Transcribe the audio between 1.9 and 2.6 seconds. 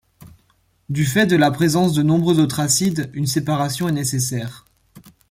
de nombreux autres